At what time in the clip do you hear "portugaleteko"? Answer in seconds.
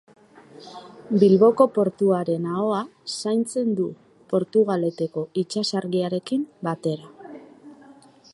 4.33-5.27